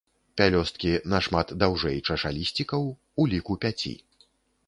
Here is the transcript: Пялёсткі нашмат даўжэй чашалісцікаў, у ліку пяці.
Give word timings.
Пялёсткі 0.41 0.93
нашмат 1.13 1.47
даўжэй 1.63 1.97
чашалісцікаў, 2.09 2.81
у 3.25 3.27
ліку 3.35 3.61
пяці. 3.67 3.93